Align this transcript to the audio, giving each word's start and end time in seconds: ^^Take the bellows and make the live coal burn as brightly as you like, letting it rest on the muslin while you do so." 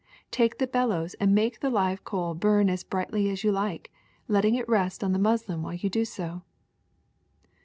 ^^Take 0.31 0.57
the 0.57 0.65
bellows 0.65 1.13
and 1.19 1.35
make 1.35 1.59
the 1.59 1.69
live 1.69 2.03
coal 2.03 2.33
burn 2.33 2.71
as 2.71 2.83
brightly 2.83 3.29
as 3.29 3.43
you 3.43 3.51
like, 3.51 3.91
letting 4.27 4.55
it 4.55 4.67
rest 4.67 5.03
on 5.03 5.11
the 5.11 5.19
muslin 5.19 5.61
while 5.61 5.75
you 5.75 5.91
do 5.91 6.05
so." 6.05 6.41